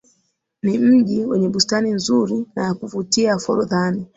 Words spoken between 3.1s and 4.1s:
ya Forodhani